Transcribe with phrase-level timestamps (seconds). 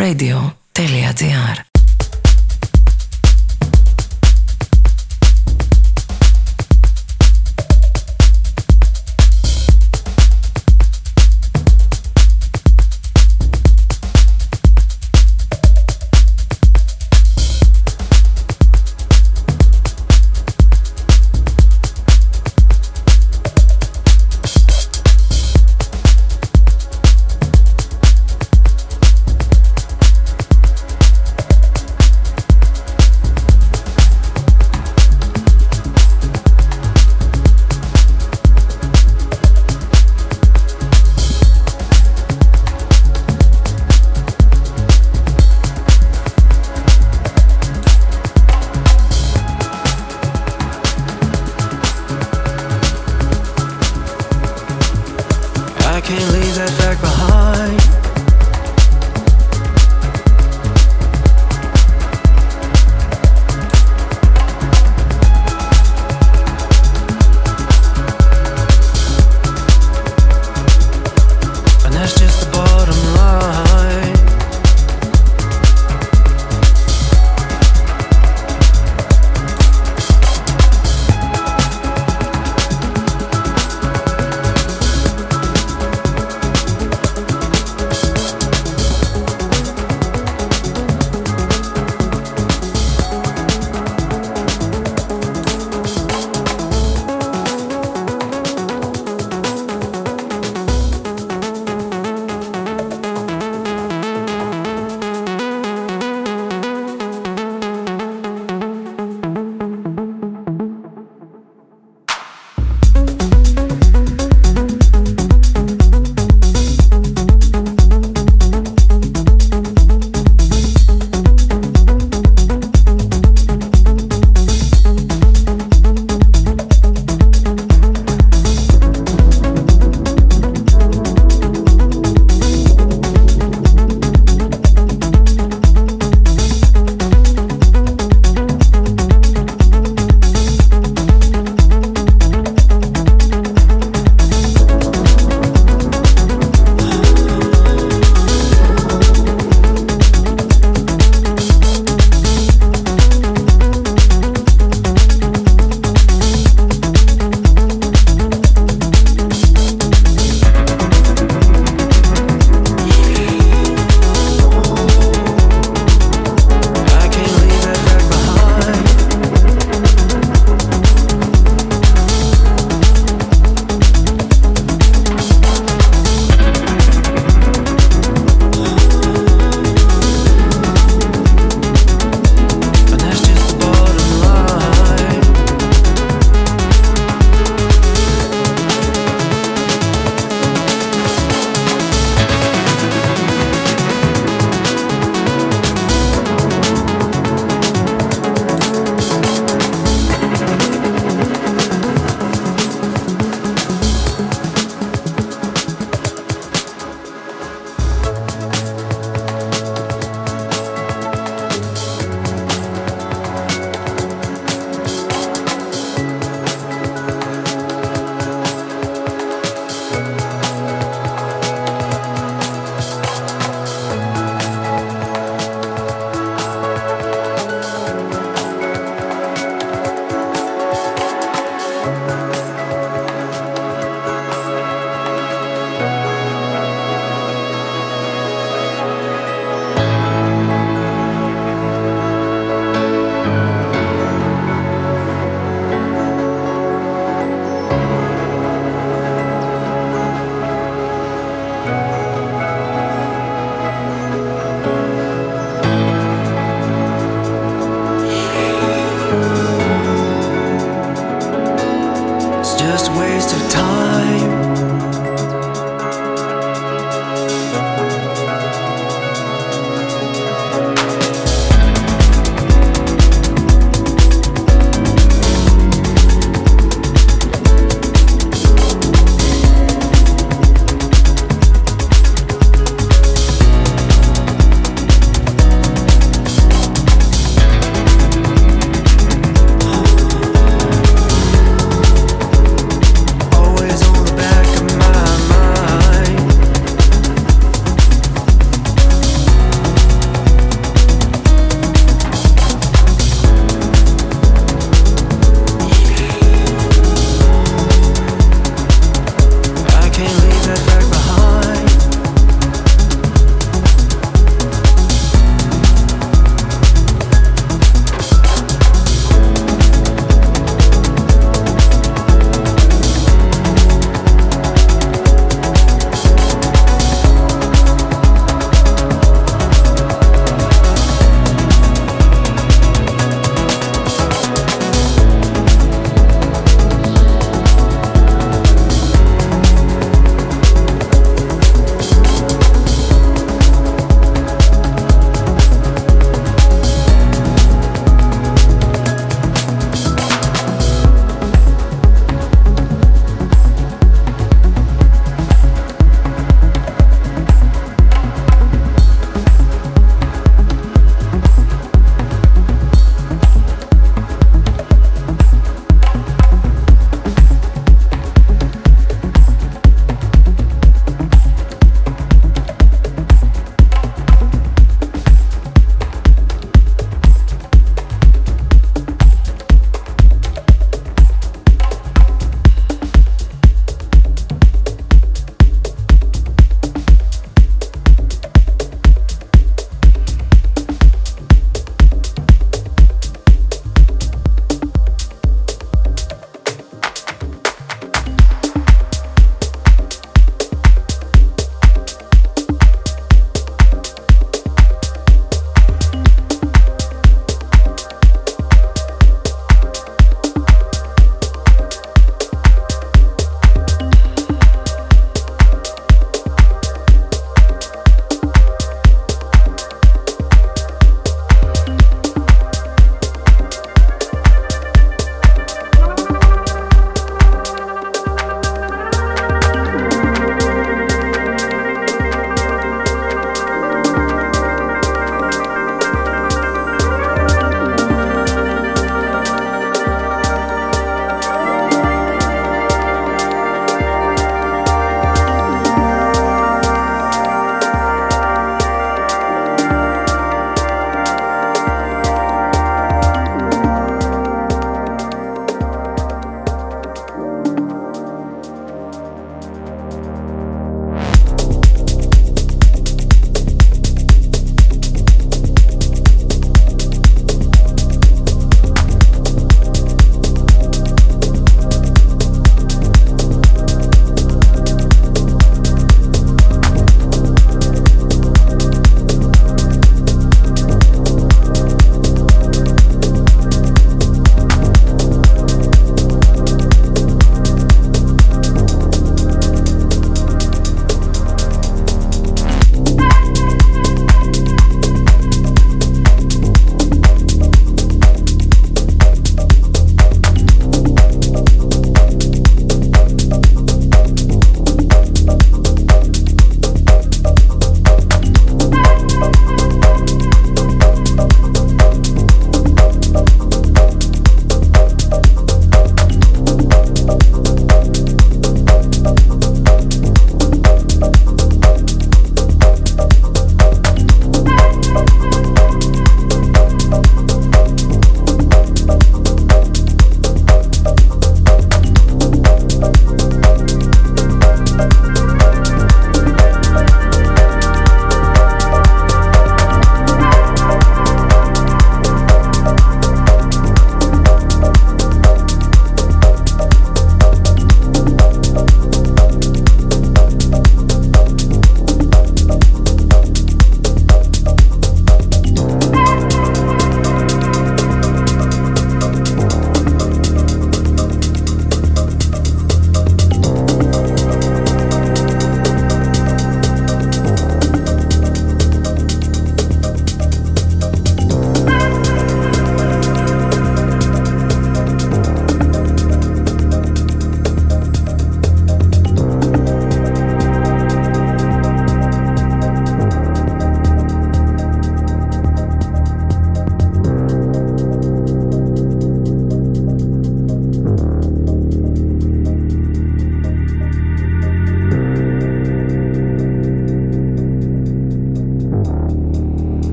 [0.00, 0.49] www.offradio.gr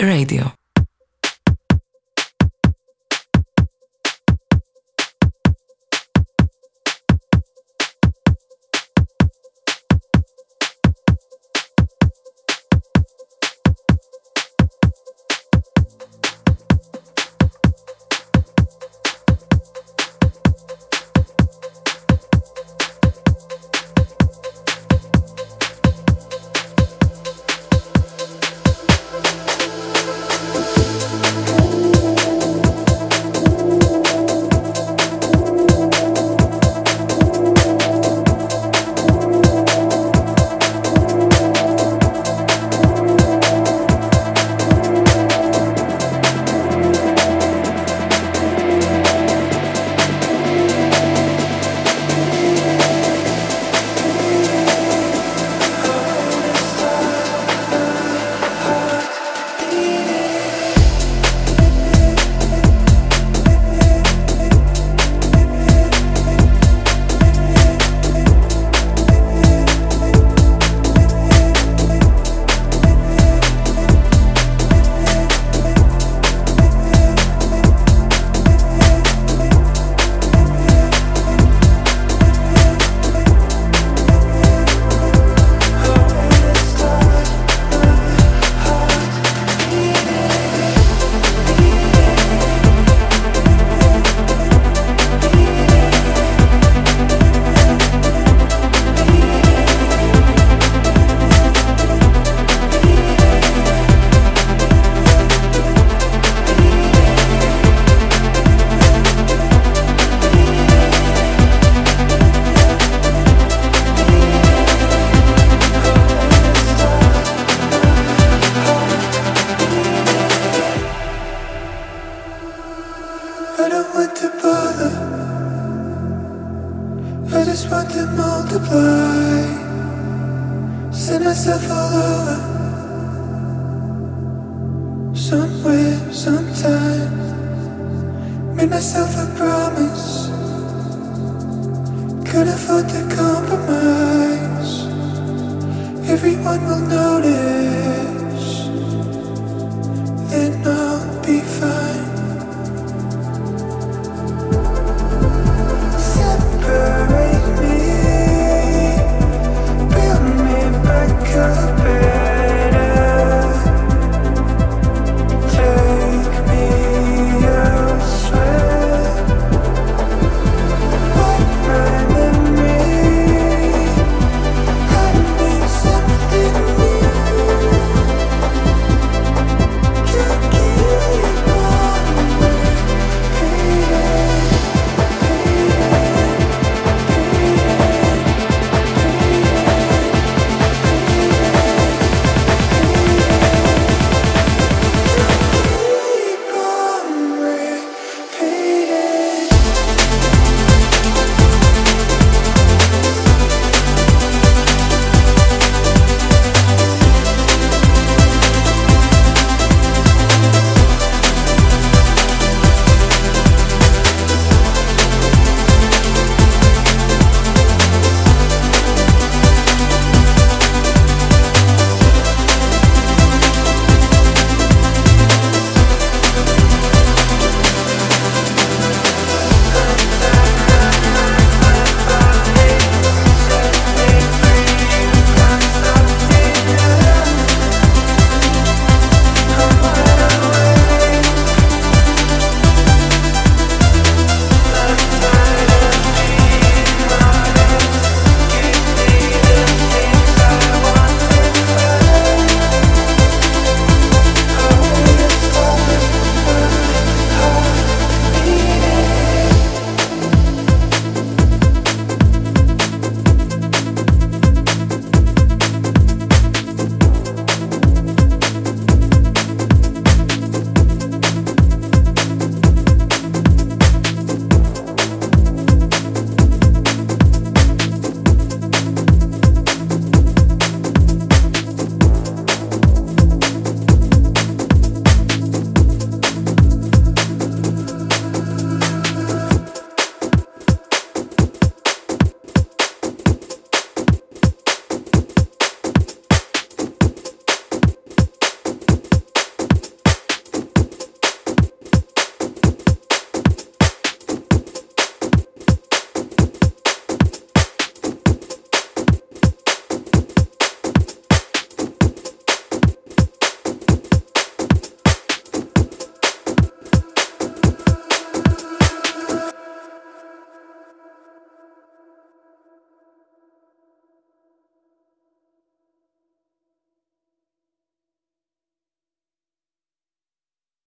[0.00, 0.59] Radio.